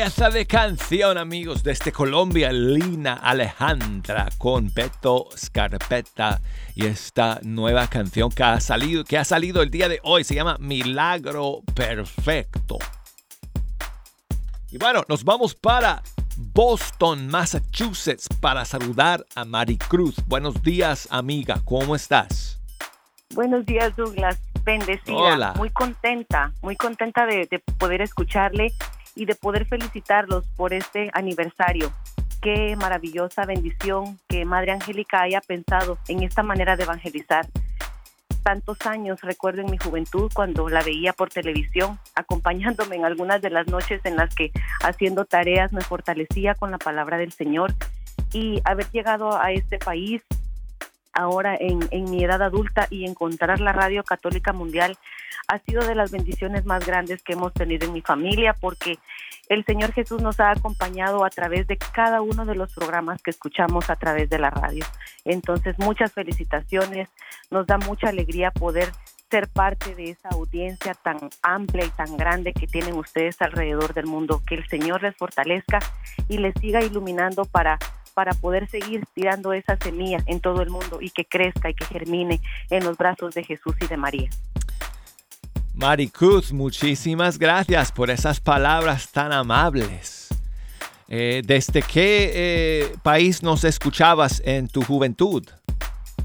belleza 0.00 0.30
de 0.30 0.46
canción, 0.46 1.18
amigos, 1.18 1.62
desde 1.62 1.92
Colombia, 1.92 2.50
Lina 2.52 3.12
Alejandra 3.12 4.30
con 4.38 4.72
Beto 4.72 5.28
Scarpetta 5.36 6.40
y 6.74 6.86
esta 6.86 7.38
nueva 7.42 7.86
canción 7.86 8.30
que 8.30 8.42
ha 8.42 8.60
salido, 8.60 9.04
que 9.04 9.18
ha 9.18 9.24
salido 9.24 9.60
el 9.60 9.70
día 9.70 9.90
de 9.90 10.00
hoy 10.02 10.24
se 10.24 10.34
llama 10.34 10.56
Milagro 10.58 11.60
Perfecto. 11.74 12.78
Y 14.70 14.78
bueno, 14.78 15.02
nos 15.06 15.22
vamos 15.22 15.54
para 15.54 16.02
Boston, 16.38 17.28
Massachusetts, 17.28 18.26
para 18.40 18.64
saludar 18.64 19.26
a 19.34 19.44
Maricruz. 19.44 20.16
Buenos 20.26 20.62
días, 20.62 21.08
amiga, 21.10 21.60
¿cómo 21.66 21.94
estás? 21.94 22.58
Buenos 23.34 23.66
días, 23.66 23.94
Douglas. 23.96 24.40
Bendecida. 24.64 25.14
Hola. 25.14 25.54
Muy 25.56 25.68
contenta, 25.70 26.54
muy 26.62 26.76
contenta 26.76 27.26
de, 27.26 27.46
de 27.50 27.58
poder 27.58 28.00
escucharle 28.00 28.72
y 29.20 29.26
de 29.26 29.34
poder 29.34 29.66
felicitarlos 29.66 30.46
por 30.56 30.72
este 30.72 31.10
aniversario. 31.12 31.92
Qué 32.40 32.74
maravillosa 32.76 33.44
bendición 33.44 34.18
que 34.30 34.46
Madre 34.46 34.72
Angélica 34.72 35.20
haya 35.20 35.42
pensado 35.42 35.98
en 36.08 36.22
esta 36.22 36.42
manera 36.42 36.74
de 36.74 36.84
evangelizar. 36.84 37.46
Tantos 38.42 38.78
años 38.86 39.20
recuerdo 39.20 39.60
en 39.60 39.70
mi 39.70 39.76
juventud 39.76 40.32
cuando 40.34 40.70
la 40.70 40.82
veía 40.82 41.12
por 41.12 41.28
televisión, 41.28 41.98
acompañándome 42.14 42.96
en 42.96 43.04
algunas 43.04 43.42
de 43.42 43.50
las 43.50 43.66
noches 43.66 44.00
en 44.04 44.16
las 44.16 44.34
que 44.34 44.52
haciendo 44.82 45.26
tareas 45.26 45.70
me 45.70 45.82
fortalecía 45.82 46.54
con 46.54 46.70
la 46.70 46.78
palabra 46.78 47.18
del 47.18 47.32
Señor 47.32 47.74
y 48.32 48.62
haber 48.64 48.90
llegado 48.90 49.38
a 49.38 49.52
este 49.52 49.76
país 49.76 50.22
ahora 51.12 51.56
en, 51.58 52.10
mi 52.10 52.24
edad 52.24 52.42
adulta 52.42 52.86
y 52.90 53.06
encontrar 53.06 53.60
la 53.60 53.72
radio 53.72 54.04
católica 54.04 54.52
mundial 54.52 54.96
ha 55.48 55.58
sido 55.58 55.84
de 55.86 55.94
las 55.94 56.10
bendiciones 56.10 56.64
más 56.64 56.86
grandes 56.86 57.22
que 57.22 57.32
hemos 57.32 57.52
tenido 57.52 57.86
en 57.86 57.92
mi 57.92 58.00
familia 58.00 58.54
porque 58.54 58.98
el 59.48 59.64
Señor 59.64 59.92
Jesús 59.92 60.22
nos 60.22 60.38
ha 60.38 60.52
acompañado 60.52 61.24
a 61.24 61.30
través 61.30 61.66
de 61.66 61.76
cada 61.76 62.22
uno 62.22 62.44
de 62.44 62.54
los 62.54 62.72
programas 62.72 63.20
que 63.20 63.30
escuchamos 63.30 63.90
a 63.90 63.96
través 63.96 64.30
de 64.30 64.38
la 64.38 64.50
radio. 64.50 64.84
Entonces, 65.24 65.76
muchas 65.78 66.12
felicitaciones, 66.12 67.08
nos 67.50 67.66
da 67.66 67.76
mucha 67.78 68.10
alegría 68.10 68.52
poder 68.52 68.92
ser 69.28 69.48
parte 69.48 69.94
de 69.94 70.10
esa 70.10 70.28
audiencia 70.30 70.94
tan 70.94 71.18
amplia 71.42 71.84
y 71.84 71.90
tan 71.90 72.16
grande 72.16 72.52
que 72.52 72.66
tienen 72.66 72.94
ustedes 72.94 73.40
alrededor 73.40 73.94
del 73.94 74.06
mundo. 74.06 74.42
Que 74.46 74.56
el 74.56 74.68
Señor 74.68 75.02
les 75.02 75.16
fortalezca 75.16 75.78
y 76.28 76.38
les 76.38 76.54
siga 76.60 76.82
iluminando 76.82 77.44
para 77.44 77.78
para 78.20 78.34
poder 78.34 78.68
seguir 78.68 79.02
tirando 79.14 79.54
esa 79.54 79.78
semilla 79.78 80.18
en 80.26 80.40
todo 80.40 80.60
el 80.60 80.68
mundo 80.68 80.98
y 81.00 81.08
que 81.08 81.24
crezca 81.24 81.70
y 81.70 81.74
que 81.74 81.86
germine 81.86 82.38
en 82.68 82.84
los 82.84 82.98
brazos 82.98 83.32
de 83.32 83.42
Jesús 83.44 83.74
y 83.80 83.86
de 83.86 83.96
María. 83.96 84.28
Maricruz, 85.72 86.52
muchísimas 86.52 87.38
gracias 87.38 87.90
por 87.90 88.10
esas 88.10 88.38
palabras 88.38 89.10
tan 89.10 89.32
amables. 89.32 90.28
Eh, 91.08 91.40
¿Desde 91.46 91.80
qué 91.80 92.30
eh, 92.34 92.96
país 93.02 93.42
nos 93.42 93.64
escuchabas 93.64 94.42
en 94.44 94.68
tu 94.68 94.82
juventud? 94.82 95.42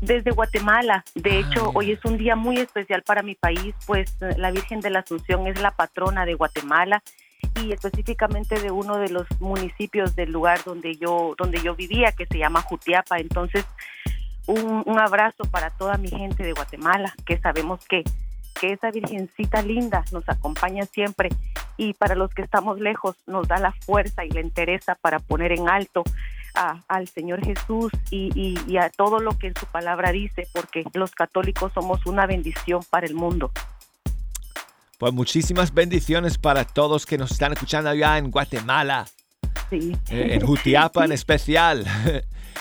Desde 0.02 0.32
Guatemala. 0.32 1.06
De 1.16 1.40
hecho, 1.40 1.72
hoy 1.76 1.92
es 1.92 2.04
un 2.04 2.18
día 2.18 2.36
muy 2.36 2.58
especial 2.58 3.04
para 3.04 3.24
mi 3.24 3.36
país, 3.36 3.74
pues 3.86 4.18
eh, 4.20 4.36
la 4.36 4.52
Virgen 4.52 4.82
de 4.82 4.90
la 4.90 5.00
Asunción 5.00 5.48
es 5.48 5.62
la 5.62 5.72
patrona 5.72 6.26
de 6.26 6.34
Guatemala 6.34 7.02
y 7.62 7.72
específicamente 7.72 8.60
de 8.60 8.72
uno 8.72 8.98
de 8.98 9.10
los 9.10 9.26
municipios 9.40 10.16
del 10.16 10.32
lugar 10.32 10.64
donde 10.64 10.96
yo 10.96 11.36
donde 11.38 11.62
yo 11.62 11.76
vivía, 11.76 12.12
que 12.12 12.26
se 12.26 12.38
llama 12.38 12.62
Jutiapa. 12.62 13.20
Entonces, 13.20 13.66
un, 14.48 15.00
abrazo 15.00 15.44
para 15.46 15.70
toda 15.72 15.98
mi 15.98 16.10
gente 16.10 16.44
de 16.44 16.54
Guatemala, 16.54 17.14
que 17.26 17.38
sabemos 17.38 17.86
que 17.86 18.04
que 18.60 18.72
esa 18.72 18.90
Virgencita 18.90 19.62
linda 19.62 20.06
nos 20.14 20.28
acompaña 20.30 20.86
siempre 20.86 21.28
y 21.76 21.94
para 21.94 22.16
los 22.16 22.34
que 22.34 22.42
estamos 22.42 22.80
lejos 22.80 23.18
nos 23.28 23.50
da 23.50 23.58
la 23.58 23.74
fuerza 23.74 24.24
y 24.24 24.30
la 24.30 24.40
entereza 24.40 24.96
para 24.96 25.20
poner 25.20 25.52
en 25.52 25.68
alto 25.68 26.06
al 26.88 27.10
Señor 27.10 27.44
Jesús 27.44 27.92
y, 28.12 28.56
y 28.66 28.78
a 28.78 28.90
todo 28.90 29.20
lo 29.20 29.38
que 29.38 29.48
en 29.48 29.56
su 29.58 29.66
palabra 29.66 30.14
dice, 30.14 30.48
porque 30.54 30.86
los 30.94 31.12
católicos 31.12 31.74
somos 31.74 32.06
una 32.06 32.26
bendición 32.26 32.82
para 32.90 33.06
el 33.06 33.14
mundo. 33.14 33.52
Pues 34.98 35.14
muchísimas 35.14 35.74
bendiciones 35.74 36.38
para 36.38 36.64
todos 36.64 37.06
que 37.06 37.18
nos 37.18 37.32
están 37.32 37.52
escuchando 37.52 37.90
allá 37.90 38.18
en 38.18 38.32
Guatemala. 38.32 39.06
Sí. 39.70 39.96
Eh, 40.10 40.36
en 40.36 40.46
Jutiapa 40.46 41.04
en 41.04 41.12
especial. 41.12 41.86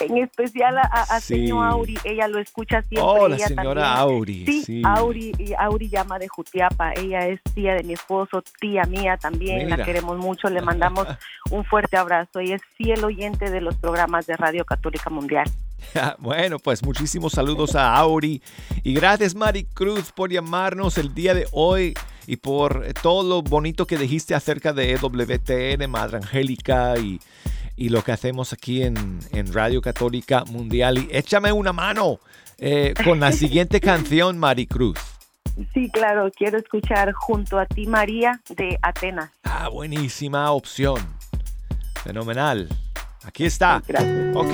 En 0.01 0.17
especial 0.17 0.77
a, 0.77 1.19
señor 1.21 1.65
Auri, 1.65 1.97
ella 2.03 2.27
lo 2.27 2.39
escucha 2.39 2.81
siempre. 2.81 3.01
Oh, 3.01 3.29
la 3.29 3.37
señora 3.37 3.93
Auri. 3.93 4.45
Sí, 4.65 4.81
Auri, 4.83 5.31
Auri 5.57 5.87
llama 5.87 6.19
de 6.19 6.27
Jutiapa. 6.27 6.91
Ella 6.93 7.27
es 7.27 7.39
tía 7.53 7.75
de 7.75 7.83
mi 7.83 7.93
esposo, 7.93 8.43
tía 8.59 8.83
mía 8.83 9.15
también. 9.15 9.69
La 9.69 9.77
queremos 9.83 10.17
mucho. 10.17 10.49
Le 10.49 10.61
mandamos 10.61 11.07
un 11.49 11.63
fuerte 11.63 11.95
abrazo. 11.95 12.39
Ella 12.39 12.55
es 12.55 12.61
fiel 12.75 13.05
oyente 13.05 13.49
de 13.49 13.61
los 13.61 13.77
programas 13.77 14.25
de 14.25 14.35
Radio 14.35 14.65
Católica 14.65 15.09
Mundial. 15.09 15.49
Bueno, 16.17 16.57
pues 16.57 16.83
muchísimos 16.83 17.33
saludos 17.33 17.75
a 17.75 17.95
Auri 17.95 18.41
y 18.83 18.93
gracias 18.95 19.35
Mari 19.35 19.65
Cruz 19.65 20.11
por 20.11 20.31
llamarnos 20.31 20.97
el 20.97 21.13
día 21.13 21.33
de 21.33 21.47
hoy 21.51 21.93
y 22.27 22.37
por 22.37 22.93
todo 23.01 23.23
lo 23.23 23.41
bonito 23.41 23.85
que 23.85 23.97
dijiste 23.97 24.35
acerca 24.35 24.73
de 24.73 24.93
EWTN, 24.93 25.89
Madre 25.89 26.17
Angélica 26.17 26.95
y, 26.97 27.19
lo 27.89 28.03
que 28.03 28.11
hacemos 28.11 28.53
aquí 28.53 28.83
en, 28.83 29.19
Radio 29.53 29.81
Católica 29.81 30.43
Mundial. 30.45 30.97
Y 30.97 31.09
échame 31.11 31.51
una 31.51 31.73
mano 31.73 32.19
eh, 32.57 32.93
con 33.03 33.19
la 33.19 33.31
siguiente 33.31 33.79
canción, 33.81 34.37
Mari 34.37 34.67
Cruz. 34.67 34.97
Sí, 35.73 35.89
claro, 35.89 36.29
quiero 36.35 36.57
escuchar 36.57 37.13
junto 37.13 37.57
a 37.57 37.65
ti, 37.65 37.85
María, 37.85 38.41
de 38.49 38.77
Atenas. 38.81 39.31
Ah, 39.43 39.69
buenísima 39.69 40.51
opción. 40.51 40.97
Fenomenal. 42.03 42.67
Aquí 43.25 43.45
está. 43.45 43.81
Gracias. 43.87 44.35
Ok, 44.35 44.53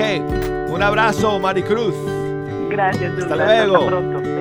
un 0.70 0.82
abrazo, 0.82 1.40
Maricruz. 1.40 1.96
Gracias. 2.70 3.18
Hasta 3.18 3.36
luego. 3.36 3.78
Hasta 3.78 3.88
pronto. 3.88 4.41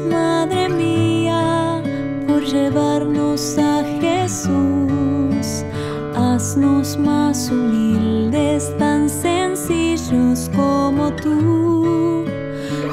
Madre 0.00 0.68
mía, 0.68 1.82
por 2.26 2.42
llevarnos 2.42 3.58
a 3.58 3.84
Jesús. 4.00 5.64
Haznos 6.16 6.96
más 6.96 7.50
humildes, 7.50 8.74
tan 8.78 9.08
sencillos 9.08 10.50
como 10.56 11.12
tú. 11.12 12.24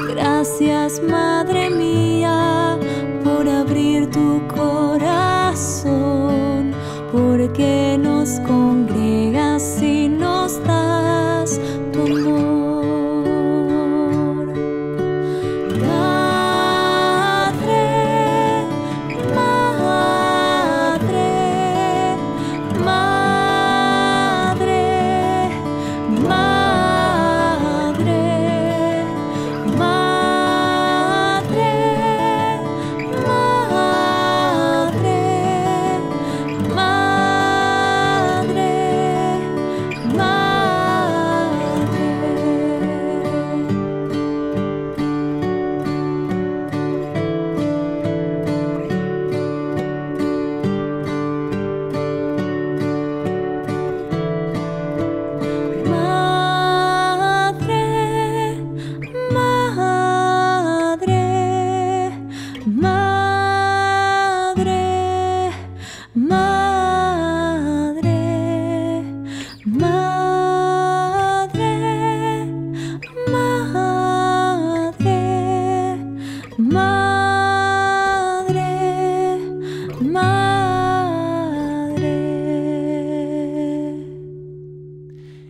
Gracias, 0.10 1.02
Madre 1.02 1.70
mía, 1.70 1.99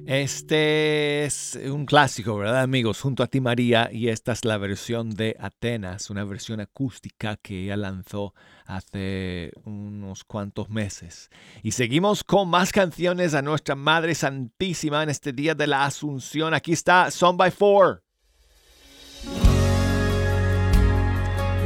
este 0.09 1.25
es 1.25 1.55
un 1.71 1.85
clásico, 1.85 2.35
¿verdad 2.35 2.63
amigos? 2.63 2.99
Junto 2.99 3.21
a 3.21 3.27
ti 3.27 3.41
María 3.41 3.91
y 3.91 4.07
esta 4.07 4.31
es 4.31 4.43
la 4.43 4.57
versión 4.57 5.11
de 5.11 5.35
Atenas, 5.39 6.09
una 6.09 6.23
versión 6.23 6.59
acústica 6.59 7.37
que 7.37 7.65
ella 7.65 7.77
lanzó 7.77 8.33
hace 8.65 9.51
unos 9.65 10.23
cuantos 10.23 10.67
meses. 10.67 11.29
Y 11.61 11.73
seguimos 11.73 12.23
con 12.23 12.49
más 12.49 12.71
canciones 12.71 13.35
a 13.35 13.43
nuestra 13.43 13.75
Madre 13.75 14.15
Santísima 14.15 15.03
en 15.03 15.09
este 15.09 15.31
día 15.31 15.53
de 15.53 15.67
la 15.67 15.85
Asunción. 15.85 16.55
Aquí 16.55 16.71
está 16.71 17.11
Son 17.11 17.37
by 17.37 17.51
Four. 17.51 18.01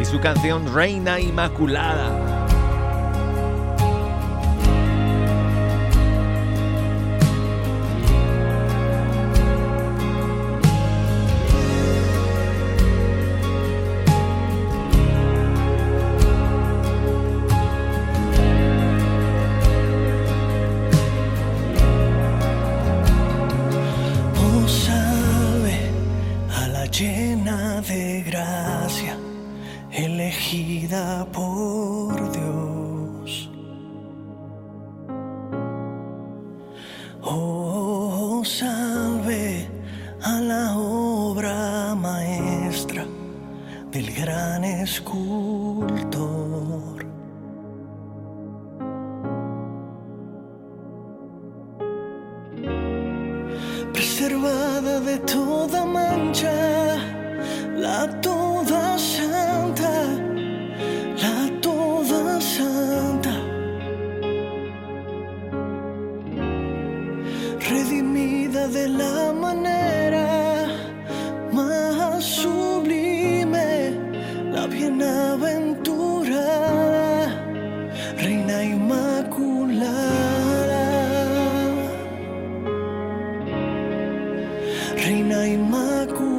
Y 0.01 0.03
su 0.03 0.19
canción 0.19 0.73
Reina 0.75 1.17
Inmaculada. 1.17 2.42
Reina 85.03 85.45
Inmaculada, 85.45 86.32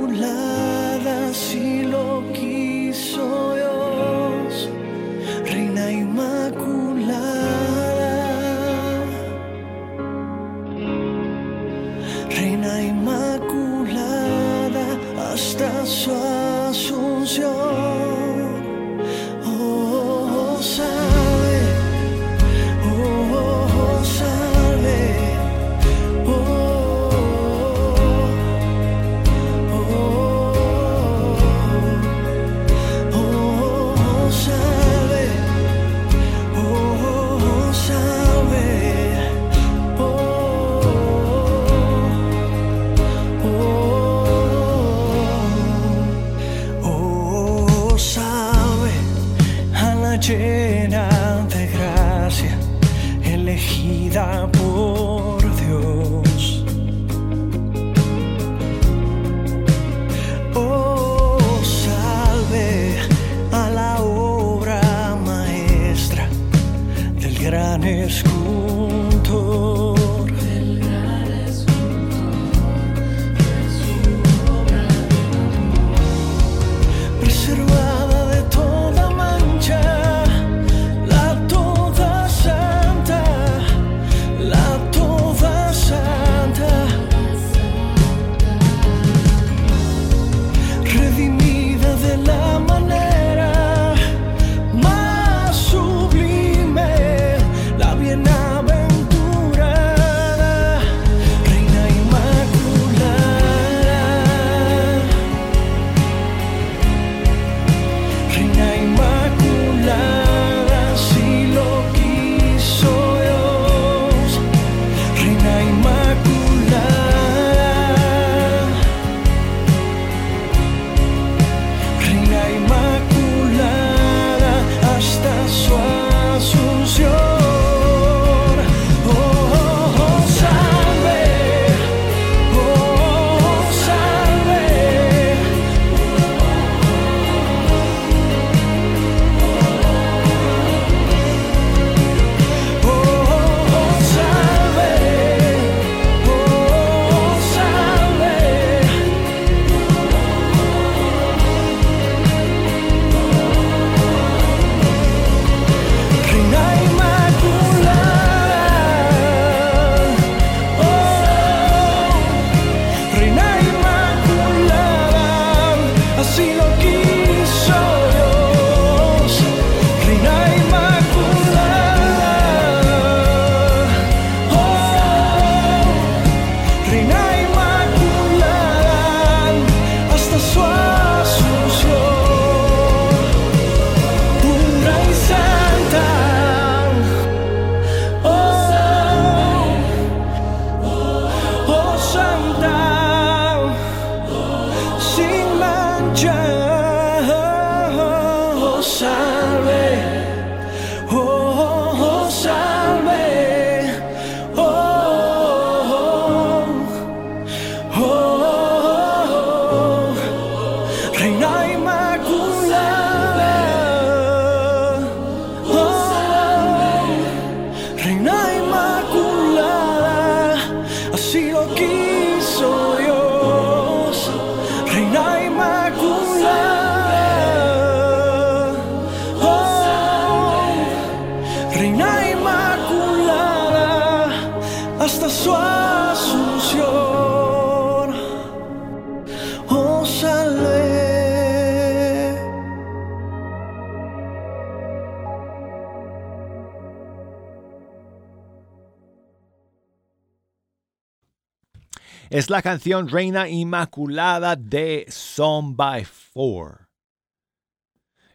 Es 252.35 252.51
la 252.51 252.63
canción 252.63 253.09
Reina 253.09 253.49
Inmaculada 253.49 254.57
de 254.57 255.07
Song 255.09 255.77
by 255.77 256.05
Four. 256.05 256.89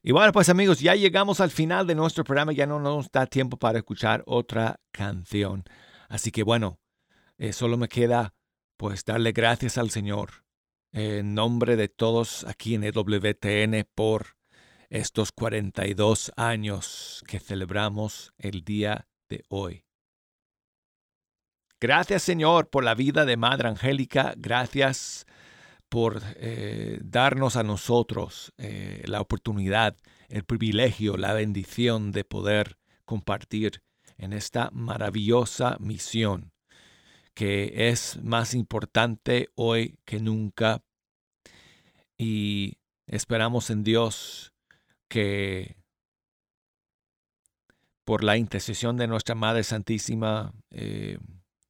Y 0.02 0.14
bueno, 0.14 0.32
pues 0.32 0.48
amigos, 0.48 0.80
ya 0.80 0.96
llegamos 0.96 1.42
al 1.42 1.52
final 1.52 1.86
de 1.86 1.96
nuestro 1.96 2.24
programa, 2.24 2.54
ya 2.54 2.66
no 2.66 2.80
nos 2.80 3.12
da 3.12 3.26
tiempo 3.26 3.58
para 3.58 3.80
escuchar 3.80 4.24
otra 4.26 4.80
canción. 4.94 5.66
Así 6.08 6.32
que 6.32 6.44
bueno, 6.44 6.80
eh, 7.38 7.52
solo 7.52 7.76
me 7.76 7.90
queda 7.90 8.34
pues 8.78 9.04
darle 9.04 9.34
gracias 9.34 9.78
al 9.78 9.90
Señor 9.90 10.46
en 10.94 11.34
nombre 11.34 11.76
de 11.76 11.90
todos 11.90 12.46
aquí 12.46 12.76
en 12.76 12.86
EWTN 12.86 13.86
por 13.96 14.38
estos 14.88 15.34
42 15.34 16.32
años 16.38 17.22
que 17.28 17.42
celebramos 17.42 18.32
el 18.38 18.64
día 18.64 19.10
de 19.28 19.44
hoy. 19.50 19.89
Gracias 21.82 22.24
Señor 22.24 22.70
por 22.70 22.84
la 22.84 22.94
vida 22.94 23.26
de 23.26 23.38
Madre 23.38 23.70
Angélica, 23.70 24.34
gracias 24.38 25.26
por 25.88 26.22
eh, 26.36 27.00
darnos 27.04 27.56
a 27.56 27.64
nosotros 27.64 28.54
eh, 28.58 29.04
la 29.06 29.22
oportunidad, 29.22 29.96
el 30.28 30.44
privilegio, 30.44 31.18
la 31.18 31.34
bendición 31.34 32.12
de 32.12 32.26
poder 32.26 32.78
compartir 33.06 33.82
en 34.18 34.34
esta 34.34 34.70
maravillosa 34.74 35.78
misión 35.80 36.52
que 37.40 37.88
es 37.88 38.22
más 38.22 38.54
importante 38.54 39.48
hoy 39.56 39.98
que 40.04 40.20
nunca. 40.20 40.84
Y 42.18 42.80
esperamos 43.08 43.70
en 43.70 43.86
Dios 43.86 44.54
que 45.08 45.78
por 48.04 48.26
la 48.26 48.36
intercesión 48.36 48.98
de 48.98 49.08
nuestra 49.08 49.36
Madre 49.36 49.64
Santísima, 49.64 50.52
eh, 50.72 51.18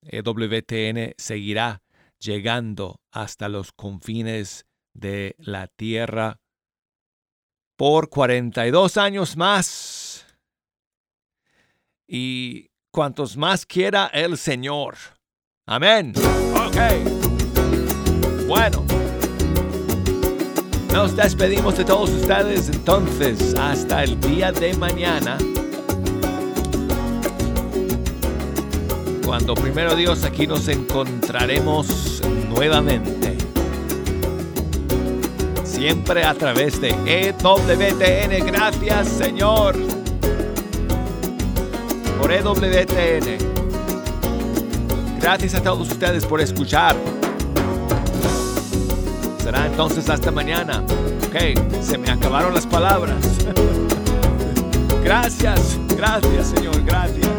e 0.02 1.14
seguirá 1.18 1.82
llegando 2.20 3.02
hasta 3.12 3.50
los 3.50 3.72
confines 3.72 4.66
de 4.94 5.36
la 5.38 5.68
tierra 5.68 6.40
por 7.78 8.10
42 8.10 8.98
años 8.98 9.38
más. 9.38 10.26
Y 12.08 12.72
cuantos 12.92 13.38
más 13.38 13.66
quiera 13.66 14.08
el 14.08 14.38
Señor. 14.38 14.96
Amén. 15.66 16.14
Ok. 16.56 16.78
Bueno. 18.48 18.86
Nos 20.92 21.16
despedimos 21.16 21.78
de 21.78 21.86
todos 21.86 22.10
ustedes 22.10 22.68
entonces 22.70 23.54
hasta 23.56 24.04
el 24.04 24.20
día 24.20 24.52
de 24.52 24.74
mañana. 24.74 25.38
Cuando 29.30 29.54
primero 29.54 29.94
Dios 29.94 30.24
aquí 30.24 30.48
nos 30.48 30.68
encontraremos 30.68 32.20
nuevamente. 32.50 33.38
Siempre 35.64 36.24
a 36.24 36.34
través 36.34 36.82
de 36.82 36.90
EWTN. 37.06 38.48
Gracias 38.48 39.08
Señor 39.08 39.76
por 42.20 42.32
EWTN. 42.32 43.38
Gracias 45.22 45.54
a 45.54 45.62
todos 45.62 45.92
ustedes 45.92 46.26
por 46.26 46.42
escuchar. 46.42 46.96
Será 49.44 49.68
entonces 49.68 50.10
hasta 50.10 50.32
mañana. 50.32 50.84
Ok, 51.28 51.84
se 51.84 52.00
me 52.00 52.10
acabaron 52.10 52.56
las 52.56 52.66
palabras. 52.66 53.16
gracias, 55.04 55.78
gracias 55.96 56.48
Señor, 56.48 56.84
gracias. 56.84 57.39